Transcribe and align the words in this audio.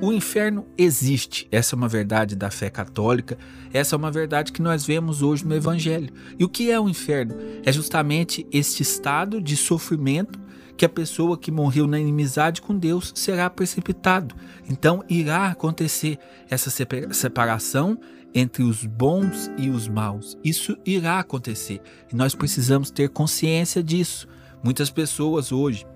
O 0.00 0.12
inferno 0.12 0.66
existe, 0.76 1.48
essa 1.50 1.74
é 1.74 1.76
uma 1.76 1.88
verdade 1.88 2.36
da 2.36 2.50
fé 2.50 2.68
católica, 2.68 3.38
essa 3.72 3.94
é 3.94 3.96
uma 3.96 4.10
verdade 4.10 4.52
que 4.52 4.60
nós 4.60 4.84
vemos 4.84 5.22
hoje 5.22 5.46
no 5.46 5.54
Evangelho. 5.54 6.12
E 6.38 6.44
o 6.44 6.48
que 6.50 6.70
é 6.70 6.78
o 6.78 6.88
inferno? 6.88 7.34
É 7.64 7.72
justamente 7.72 8.46
este 8.52 8.82
estado 8.82 9.40
de 9.40 9.56
sofrimento 9.56 10.38
que 10.76 10.84
a 10.84 10.88
pessoa 10.88 11.38
que 11.38 11.50
morreu 11.50 11.86
na 11.86 11.98
inimizade 11.98 12.60
com 12.60 12.76
Deus 12.76 13.10
será 13.14 13.48
precipitado. 13.48 14.34
Então 14.68 15.02
irá 15.08 15.48
acontecer 15.48 16.18
essa 16.50 16.70
separação 17.10 17.98
entre 18.34 18.62
os 18.62 18.84
bons 18.84 19.50
e 19.56 19.70
os 19.70 19.88
maus. 19.88 20.36
Isso 20.44 20.76
irá 20.84 21.18
acontecer 21.18 21.80
e 22.12 22.14
nós 22.14 22.34
precisamos 22.34 22.90
ter 22.90 23.08
consciência 23.08 23.82
disso. 23.82 24.28
Muitas 24.62 24.90
pessoas 24.90 25.52
hoje 25.52 25.86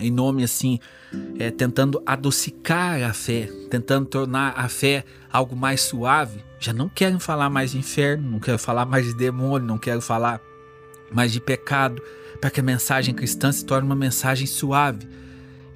em 0.00 0.10
nome 0.10 0.44
assim, 0.44 0.78
é, 1.38 1.50
tentando 1.50 2.02
adocicar 2.04 3.02
a 3.02 3.12
fé, 3.12 3.48
tentando 3.70 4.06
tornar 4.06 4.54
a 4.56 4.68
fé 4.68 5.04
algo 5.32 5.56
mais 5.56 5.80
suave, 5.82 6.44
já 6.60 6.72
não 6.72 6.88
querem 6.88 7.18
falar 7.18 7.48
mais 7.50 7.72
de 7.72 7.78
inferno, 7.78 8.30
não 8.30 8.40
querem 8.40 8.58
falar 8.58 8.84
mais 8.84 9.06
de 9.06 9.14
demônio, 9.14 9.66
não 9.66 9.78
querem 9.78 10.00
falar 10.00 10.40
mais 11.12 11.32
de 11.32 11.40
pecado, 11.40 12.02
para 12.40 12.50
que 12.50 12.60
a 12.60 12.62
mensagem 12.62 13.14
cristã 13.14 13.50
se 13.50 13.64
torne 13.64 13.86
uma 13.86 13.96
mensagem 13.96 14.46
suave. 14.46 15.08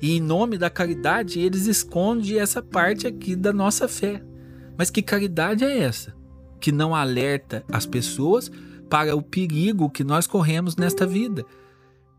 E 0.01 0.17
em 0.17 0.21
nome 0.21 0.59
da 0.59 0.69
caridade, 0.69 1.41
eles 1.41 1.67
escondem 1.67 2.39
essa 2.39 2.61
parte 2.61 3.07
aqui 3.07 3.37
da 3.37 3.53
nossa 3.53 3.87
fé. 3.89 4.23
Mas 4.77 4.91
que 4.91 5.01
caridade 5.01 5.65
é 5.65 5.79
essa? 5.79 6.15
Que 6.61 6.73
não 6.73 6.95
alerta 6.95 7.65
as 7.71 7.87
pessoas 7.87 8.51
para 8.91 9.15
o 9.15 9.23
perigo 9.23 9.91
que 9.91 10.05
nós 10.05 10.27
corremos 10.27 10.77
nesta 10.77 11.07
vida 11.07 11.47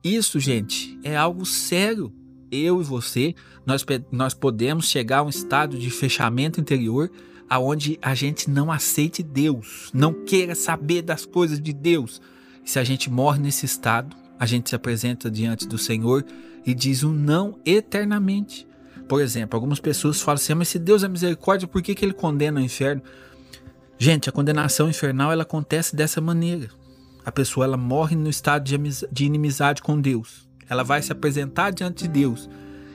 isso, 0.03 0.39
gente, 0.39 0.99
é 1.03 1.15
algo 1.15 1.45
sério. 1.45 2.11
Eu 2.51 2.81
e 2.81 2.83
você, 2.83 3.33
nós, 3.65 3.83
nós 4.11 4.33
podemos 4.35 4.87
chegar 4.87 5.19
a 5.19 5.23
um 5.23 5.29
estado 5.29 5.75
de 5.75 5.89
fechamento 5.89 6.61
interior 6.61 7.09
aonde 7.49 7.97
a 8.01 8.13
gente 8.13 8.49
não 8.49 8.71
aceite 8.71 9.23
Deus, 9.23 9.89
não 9.93 10.13
queira 10.13 10.53
saber 10.53 11.01
das 11.01 11.25
coisas 11.25 11.59
de 11.59 11.73
Deus. 11.73 12.21
Se 12.63 12.77
a 12.77 12.83
gente 12.83 13.09
morre 13.09 13.39
nesse 13.39 13.65
estado, 13.65 14.15
a 14.39 14.45
gente 14.45 14.69
se 14.69 14.75
apresenta 14.75 15.31
diante 15.31 15.67
do 15.67 15.77
Senhor 15.77 16.23
e 16.65 16.75
diz 16.75 17.03
um 17.03 17.11
não 17.11 17.59
eternamente. 17.65 18.67
Por 19.07 19.21
exemplo, 19.21 19.57
algumas 19.57 19.79
pessoas 19.79 20.21
falam 20.21 20.35
assim: 20.35 20.53
ah, 20.53 20.55
mas 20.55 20.67
se 20.67 20.79
Deus 20.79 21.03
é 21.03 21.07
misericórdia, 21.07 21.67
por 21.67 21.81
que, 21.81 21.95
que 21.95 22.05
ele 22.05 22.13
condena 22.13 22.59
o 22.59 22.63
inferno? 22.63 23.01
Gente, 23.97 24.29
a 24.29 24.31
condenação 24.31 24.89
infernal 24.89 25.31
ela 25.31 25.43
acontece 25.43 25.95
dessa 25.95 26.21
maneira 26.21 26.69
a 27.25 27.31
pessoa 27.31 27.65
ela 27.65 27.77
morre 27.77 28.15
no 28.15 28.29
estado 28.29 28.63
de, 28.63 28.77
de 29.11 29.25
inimizade 29.25 29.81
com 29.81 29.99
Deus. 29.99 30.47
Ela 30.69 30.83
vai 30.83 31.01
se 31.01 31.11
apresentar 31.11 31.71
diante 31.71 32.03
de 32.03 32.09
Deus. 32.09 32.49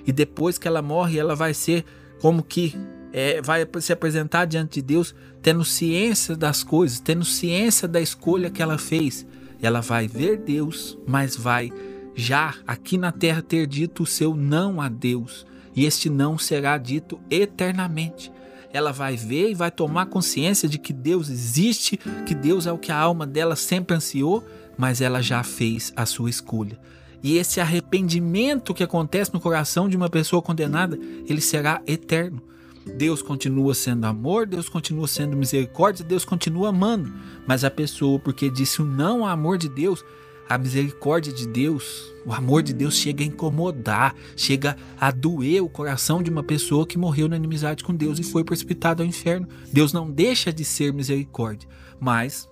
E 0.07 0.13
depois 0.13 0.59
que 0.59 0.67
ela 0.67 0.83
morre, 0.83 1.19
ela 1.19 1.35
vai 1.35 1.55
ser 1.55 1.85
como 2.21 2.43
que 2.43 2.75
é, 3.13 3.41
vai 3.41 3.67
se 3.81 3.93
apresentar 3.93 4.45
diante 4.45 4.81
de 4.81 4.87
Deus 4.87 5.15
tendo 5.41 5.65
ciência 5.65 6.37
das 6.37 6.63
coisas, 6.63 7.01
tendo 7.01 7.25
ciência 7.25 7.89
da 7.89 8.01
escolha 8.01 8.51
que 8.51 8.63
ela 8.63 8.79
fez. 8.79 9.27
Ela 9.61 9.81
vai 9.81 10.07
ver 10.07 10.39
Deus, 10.39 10.99
mas 11.07 11.37
vai 11.37 11.73
já 12.15 12.55
aqui 12.67 12.99
na 12.99 13.13
terra 13.13 13.43
ter 13.43 13.67
dito 13.67 14.03
o 14.03 14.07
seu 14.07 14.35
não 14.35 14.81
a 14.81 14.89
Deus. 14.89 15.47
E 15.75 15.85
este 15.85 16.11
não 16.11 16.37
será 16.37 16.77
dito 16.77 17.21
eternamente 17.31 18.33
ela 18.73 18.93
vai 18.93 19.17
ver 19.17 19.51
e 19.51 19.55
vai 19.55 19.71
tomar 19.71 20.07
consciência 20.07 20.69
de 20.69 20.79
que 20.79 20.93
Deus 20.93 21.29
existe, 21.29 21.99
que 22.27 22.35
Deus 22.35 22.67
é 22.67 22.73
o 22.73 22.79
que 22.79 22.93
a 22.93 22.99
alma 22.99 23.27
dela 23.27 23.57
sempre 23.57 23.97
ansiou, 23.97 24.45
mas 24.77 25.01
ela 25.01 25.23
já 25.23 25.43
fez 25.43 25.93
a 25.97 26.07
sua 26.07 26.31
escolha. 26.31 26.79
E 27.23 27.37
esse 27.37 27.61
arrependimento 27.61 28.73
que 28.73 28.85
acontece 28.85 29.35
no 29.35 29.41
coração 29.41 29.89
de 29.89 29.97
uma 29.97 30.09
pessoa 30.09 30.41
condenada, 30.41 30.99
ele 31.27 31.41
será 31.41 31.83
eterno. 31.87 32.41
Deus 32.97 33.21
continua 33.21 33.75
sendo 33.75 34.07
amor, 34.07 34.47
Deus 34.47 34.69
continua 34.69 35.07
sendo 35.09 35.37
misericórdia, 35.37 36.05
Deus 36.05 36.25
continua 36.25 36.69
amando. 36.69 37.13
Mas 37.47 37.65
a 37.65 37.71
pessoa, 37.71 38.19
porque 38.19 38.49
disse 38.49 38.81
o 38.81 38.85
não 38.85 39.25
ao 39.25 39.31
amor 39.31 39.59
de 39.59 39.69
Deus, 39.69 40.05
a 40.49 40.57
misericórdia 40.57 41.33
de 41.33 41.47
Deus, 41.47 42.13
o 42.25 42.33
amor 42.33 42.63
de 42.63 42.73
Deus 42.73 42.95
chega 42.95 43.23
a 43.23 43.27
incomodar, 43.27 44.15
chega 44.37 44.77
a 44.99 45.11
doer 45.11 45.63
o 45.63 45.69
coração 45.69 46.23
de 46.23 46.31
uma 46.31 46.43
pessoa 46.43 46.87
que 46.87 46.97
morreu 46.97 47.29
na 47.29 47.37
inimizade 47.37 47.85
com 47.85 47.95
Deus 47.95 48.19
e 48.19 48.23
foi 48.23 48.43
precipitado 48.43 49.03
ao 49.03 49.09
inferno. 49.09 49.47
Deus 49.73 49.93
não 49.93 50.11
deixa 50.11 50.53
de 50.53 50.65
ser 50.65 50.93
misericórdia, 50.93 51.69
mas 52.01 52.49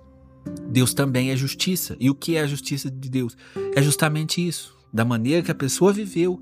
Deus 0.69 0.93
também 0.93 1.31
é 1.31 1.37
justiça. 1.37 1.97
E 1.99 2.11
o 2.11 2.15
que 2.15 2.37
é 2.37 2.43
a 2.43 2.47
justiça 2.47 2.91
de 2.91 3.09
Deus? 3.09 3.37
É 3.75 3.83
justamente 3.83 4.47
isso. 4.47 4.77
Da 4.93 5.05
maneira 5.05 5.43
que 5.43 5.51
a 5.51 5.55
pessoa 5.55 5.93
viveu, 5.93 6.41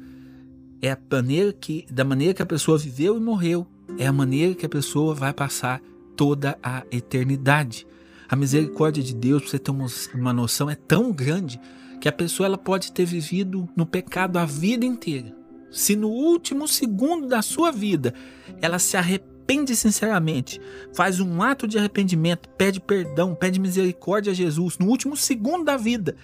é 0.82 0.91
a 0.91 0.98
maneira 1.10 1.53
que 1.53 1.86
da 1.91 2.04
maneira 2.04 2.34
que 2.34 2.42
a 2.42 2.47
pessoa 2.47 2.76
viveu 2.76 3.16
e 3.16 3.21
morreu, 3.21 3.66
é 3.97 4.06
a 4.06 4.12
maneira 4.12 4.54
que 4.54 4.66
a 4.66 4.69
pessoa 4.69 5.15
vai 5.15 5.32
passar 5.32 5.81
toda 6.16 6.59
a 6.62 6.84
eternidade. 6.91 7.86
A 8.29 8.37
misericórdia 8.37 9.03
de 9.03 9.15
Deus, 9.15 9.43
para 9.43 9.51
você 9.51 9.59
ter 9.59 9.71
uma 10.15 10.33
noção, 10.33 10.71
é 10.71 10.75
tão 10.75 11.12
grande 11.12 11.61
que 12.01 12.09
a 12.09 12.12
pessoa 12.12 12.47
ela 12.47 12.59
pode 12.59 12.93
ter 12.93 13.05
vivido 13.05 13.69
no 13.77 13.87
pecado 13.87 14.39
a 14.39 14.45
vida 14.45 14.85
inteira. 14.85 15.35
Se 15.71 15.97
no 15.97 16.09
último 16.09 16.69
segundo 16.69 17.27
da 17.27 17.43
sua 17.43 17.73
vida 17.73 18.15
ela 18.61 18.79
se 18.79 18.97
arrepende 18.97 19.75
sinceramente, 19.75 20.61
faz 20.95 21.21
um 21.21 21.43
ato 21.43 21.67
de 21.67 21.79
arrependimento, 21.79 22.49
pede 22.51 22.81
perdão, 22.81 23.34
pede 23.34 23.59
misericórdia 23.59 24.33
a 24.33 24.34
Jesus, 24.34 24.79
no 24.79 24.87
último 24.87 25.17
segundo 25.17 25.65
da 25.65 25.77
vida, 25.77 26.17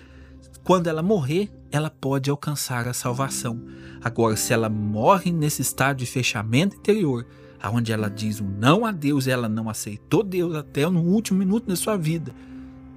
quando 0.63 0.87
ela 0.87 1.03
morrer, 1.03 1.51
ela 1.71 1.91
pode 1.91 2.31
alcançar 2.31 2.87
a 2.87 2.93
salvação. 2.93 3.61
Agora, 4.03 4.37
se 4.37 4.53
ela 4.53 4.69
morre 4.69 5.33
nesse 5.33 5.63
estado 5.63 5.97
de 5.99 6.07
fechamento 6.07 6.77
interior, 6.77 7.27
aonde 7.63 7.93
ela 7.93 8.09
diz 8.09 8.41
o 8.41 8.45
não 8.45 8.87
a 8.87 8.93
Deus, 8.93 9.27
ela 9.27 9.49
não 9.49 9.69
aceitou 9.69 10.23
Deus 10.23 10.55
até 10.55 10.89
no 10.89 11.03
último 11.03 11.39
minuto 11.39 11.67
da 11.67 11.77
sua 11.77 11.97
vida, 11.97 12.35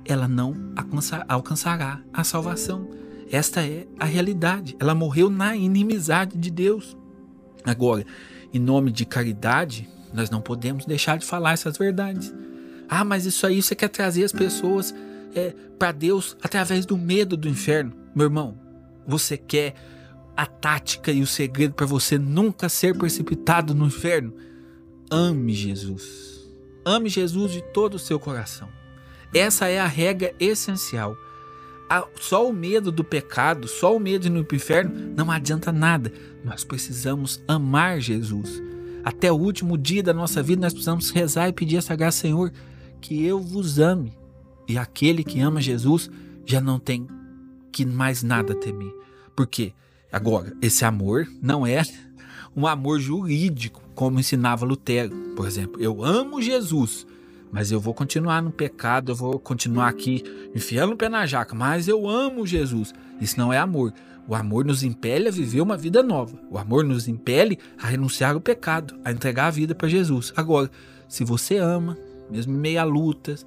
ela 0.05 0.27
não 0.27 0.55
alcançará 1.27 2.01
a 2.13 2.23
salvação. 2.23 2.89
Esta 3.31 3.65
é 3.65 3.87
a 3.99 4.05
realidade. 4.05 4.75
Ela 4.79 4.93
morreu 4.93 5.29
na 5.29 5.55
inimizade 5.55 6.37
de 6.37 6.51
Deus. 6.51 6.95
Agora, 7.63 8.05
em 8.53 8.59
nome 8.59 8.91
de 8.91 9.05
caridade, 9.05 9.89
nós 10.13 10.29
não 10.29 10.41
podemos 10.41 10.85
deixar 10.85 11.17
de 11.17 11.25
falar 11.25 11.53
essas 11.53 11.77
verdades. 11.77 12.33
Ah, 12.87 13.03
mas 13.03 13.25
isso 13.25 13.47
aí 13.47 13.61
você 13.61 13.75
quer 13.75 13.87
trazer 13.87 14.23
as 14.23 14.31
pessoas 14.31 14.93
é, 15.33 15.55
para 15.79 15.91
Deus 15.91 16.37
através 16.43 16.85
do 16.85 16.97
medo 16.97 17.35
do 17.35 17.47
inferno. 17.47 17.93
Meu 18.13 18.25
irmão, 18.25 18.57
você 19.07 19.37
quer 19.37 19.73
a 20.35 20.45
tática 20.45 21.11
e 21.11 21.21
o 21.21 21.27
segredo 21.27 21.73
para 21.73 21.85
você 21.85 22.17
nunca 22.17 22.69
ser 22.69 22.97
precipitado 22.97 23.73
no 23.73 23.87
inferno? 23.87 24.33
Ame 25.09 25.53
Jesus. 25.53 26.47
Ame 26.85 27.09
Jesus 27.09 27.51
de 27.51 27.61
todo 27.73 27.95
o 27.95 27.99
seu 27.99 28.19
coração. 28.19 28.69
Essa 29.33 29.67
é 29.67 29.79
a 29.79 29.87
regra 29.87 30.33
essencial. 30.39 31.17
Só 32.19 32.47
o 32.47 32.53
medo 32.53 32.91
do 32.91 33.03
pecado, 33.03 33.67
só 33.67 33.95
o 33.95 33.99
medo 33.99 34.29
no 34.29 34.45
inferno 34.51 35.13
não 35.15 35.29
adianta 35.29 35.71
nada. 35.71 36.11
Nós 36.43 36.63
precisamos 36.63 37.41
amar 37.47 37.99
Jesus. 37.99 38.61
Até 39.03 39.31
o 39.31 39.35
último 39.35 39.77
dia 39.77 40.01
da 40.01 40.13
nossa 40.13 40.41
vida, 40.41 40.61
nós 40.61 40.73
precisamos 40.73 41.09
rezar 41.11 41.49
e 41.49 41.53
pedir 41.53 41.77
essa 41.77 41.95
graça, 41.95 42.21
Senhor, 42.21 42.51
que 43.01 43.23
eu 43.23 43.39
vos 43.39 43.79
ame. 43.79 44.17
E 44.67 44.77
aquele 44.77 45.23
que 45.23 45.39
ama 45.41 45.61
Jesus 45.61 46.09
já 46.45 46.61
não 46.61 46.79
tem 46.79 47.07
que 47.71 47.85
mais 47.85 48.23
nada 48.23 48.55
temer. 48.55 48.93
Por 49.35 49.45
quê? 49.45 49.73
Agora, 50.11 50.55
esse 50.61 50.85
amor 50.85 51.27
não 51.41 51.65
é 51.65 51.83
um 52.55 52.67
amor 52.67 52.99
jurídico, 52.99 53.81
como 53.95 54.19
ensinava 54.19 54.65
Lutero. 54.65 55.15
Por 55.35 55.47
exemplo, 55.47 55.81
eu 55.81 56.03
amo 56.03 56.41
Jesus, 56.41 57.05
mas 57.51 57.71
eu 57.71 57.79
vou 57.79 57.93
continuar 57.93 58.41
no 58.41 58.51
pecado, 58.51 59.11
eu 59.11 59.15
vou 59.15 59.39
continuar 59.39 59.87
aqui 59.87 60.23
enfiando 60.55 60.93
o 60.93 60.97
pé 60.97 61.09
na 61.09 61.25
jaca, 61.25 61.55
mas 61.55 61.87
eu 61.87 62.07
amo 62.07 62.45
Jesus. 62.45 62.93
Isso 63.19 63.37
não 63.37 63.51
é 63.51 63.57
amor. 63.57 63.93
O 64.27 64.35
amor 64.35 64.63
nos 64.63 64.83
impele 64.83 65.27
a 65.27 65.31
viver 65.31 65.61
uma 65.61 65.75
vida 65.75 66.01
nova. 66.01 66.39
O 66.49 66.57
amor 66.57 66.83
nos 66.83 67.07
impele 67.07 67.59
a 67.77 67.87
renunciar 67.87 68.33
ao 68.33 68.41
pecado, 68.41 68.95
a 69.03 69.11
entregar 69.11 69.47
a 69.47 69.51
vida 69.51 69.75
para 69.75 69.89
Jesus. 69.89 70.31
Agora, 70.35 70.71
se 71.07 71.23
você 71.23 71.57
ama, 71.57 71.97
mesmo 72.29 72.53
em 72.53 72.57
meio 72.57 72.79
a 72.79 72.83
lutas, 72.83 73.45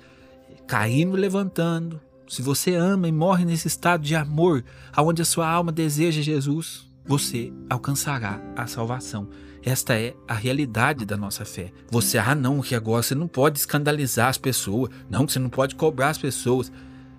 caindo 0.67 1.17
e 1.17 1.21
levantando, 1.21 2.01
se 2.29 2.43
você 2.43 2.75
ama 2.75 3.09
e 3.09 3.13
morre 3.13 3.45
nesse 3.45 3.69
estado 3.69 4.03
de 4.03 4.15
amor, 4.15 4.65
aonde 4.93 5.23
a 5.23 5.25
sua 5.25 5.49
alma 5.49 5.73
deseja 5.73 6.21
Jesus, 6.21 6.86
você 7.07 7.53
alcançará 7.71 8.41
a 8.57 8.67
salvação. 8.67 9.29
Esta 9.63 9.95
é 9.95 10.15
a 10.29 10.35
realidade 10.35 11.05
da 11.05 11.17
nossa 11.17 11.45
fé. 11.45 11.73
Você, 11.91 12.19
ah, 12.19 12.35
não, 12.35 12.61
que 12.61 12.75
agora 12.75 13.03
você 13.03 13.15
não 13.15 13.27
pode 13.27 13.59
escandalizar 13.59 14.29
as 14.29 14.39
pessoas, 14.39 14.91
não, 15.11 15.27
que 15.27 15.33
você 15.33 15.39
não 15.39 15.51
pode 15.51 15.75
cobrar 15.75 16.11
as 16.11 16.19
pessoas. 16.19 16.71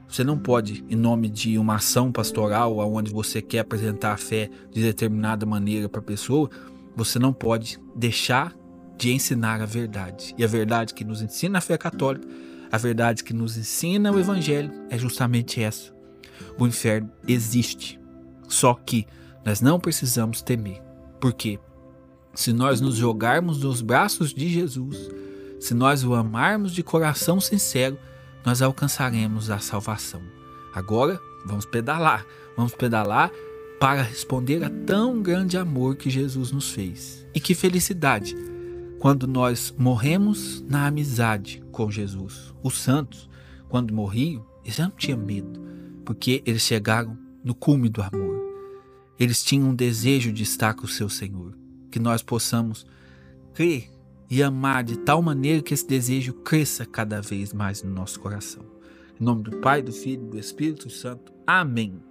Você 0.07 0.23
não 0.23 0.37
pode, 0.37 0.85
em 0.89 0.95
nome 0.95 1.27
de 1.27 1.57
uma 1.57 1.75
ação 1.75 2.11
pastoral, 2.11 2.77
onde 2.77 3.11
você 3.11 3.41
quer 3.41 3.59
apresentar 3.59 4.13
a 4.13 4.17
fé 4.17 4.49
de 4.71 4.81
determinada 4.81 5.45
maneira 5.45 5.89
para 5.89 5.99
a 5.99 6.03
pessoa, 6.03 6.49
você 6.95 7.19
não 7.19 7.33
pode 7.33 7.77
deixar 7.93 8.55
de 8.97 9.11
ensinar 9.11 9.61
a 9.61 9.65
verdade. 9.65 10.33
E 10.37 10.43
a 10.43 10.47
verdade 10.47 10.93
que 10.93 11.03
nos 11.03 11.21
ensina 11.21 11.57
a 11.57 11.61
fé 11.61 11.77
católica, 11.77 12.27
a 12.71 12.77
verdade 12.77 13.23
que 13.23 13.33
nos 13.33 13.57
ensina 13.57 14.11
o 14.11 14.19
Evangelho, 14.19 14.71
é 14.89 14.97
justamente 14.97 15.61
essa. 15.61 15.93
O 16.57 16.65
inferno 16.65 17.11
existe. 17.27 17.99
Só 18.47 18.73
que 18.73 19.05
nós 19.47 19.61
não 19.61 19.79
precisamos 19.79 20.43
temer. 20.43 20.79
Por 21.19 21.33
quê? 21.33 21.59
se 22.37 22.53
nós 22.53 22.79
nos 22.79 22.95
jogarmos 22.95 23.63
nos 23.63 23.81
braços 23.81 24.31
de 24.31 24.47
Jesus, 24.47 25.09
se 25.59 25.73
nós 25.73 26.03
o 26.03 26.13
amarmos 26.13 26.71
de 26.71 26.83
coração 26.83 27.41
sincero, 27.41 27.97
nós 28.45 28.61
alcançaremos 28.61 29.49
a 29.49 29.57
salvação. 29.57 30.21
Agora, 30.71 31.19
vamos 31.43 31.65
pedalar, 31.65 32.23
vamos 32.55 32.75
pedalar 32.75 33.31
para 33.79 34.03
responder 34.03 34.63
a 34.63 34.69
tão 34.69 35.19
grande 35.19 35.57
amor 35.57 35.95
que 35.95 36.11
Jesus 36.11 36.51
nos 36.51 36.69
fez. 36.69 37.25
E 37.33 37.39
que 37.39 37.55
felicidade 37.55 38.35
quando 38.99 39.25
nós 39.25 39.73
morremos 39.75 40.63
na 40.69 40.85
amizade 40.85 41.63
com 41.71 41.89
Jesus. 41.89 42.53
Os 42.61 42.77
santos, 42.77 43.27
quando 43.67 43.95
morriam, 43.95 44.45
eles 44.63 44.77
não 44.77 44.91
tinham 44.91 45.17
medo, 45.17 45.59
porque 46.05 46.43
eles 46.45 46.61
chegaram 46.61 47.17
no 47.43 47.55
cume 47.55 47.89
do 47.89 48.03
amor. 48.03 48.26
Eles 49.19 49.43
tinham 49.43 49.69
um 49.69 49.75
desejo 49.75 50.31
de 50.31 50.43
estar 50.43 50.73
com 50.73 50.85
o 50.85 50.89
seu 50.89 51.09
Senhor. 51.09 51.57
Que 51.91 51.99
nós 51.99 52.21
possamos 52.21 52.85
crer 53.53 53.89
e 54.29 54.43
amar 54.43 54.83
de 54.83 54.97
tal 54.97 55.21
maneira 55.21 55.61
que 55.61 55.73
esse 55.73 55.87
desejo 55.87 56.33
cresça 56.33 56.85
cada 56.85 57.21
vez 57.21 57.53
mais 57.53 57.81
no 57.81 57.89
nosso 57.89 58.19
coração. 58.19 58.63
Em 59.19 59.23
nome 59.23 59.43
do 59.43 59.57
Pai, 59.57 59.81
do 59.81 59.91
Filho 59.91 60.25
e 60.27 60.29
do 60.31 60.39
Espírito 60.39 60.89
Santo. 60.89 61.31
Amém. 61.45 62.06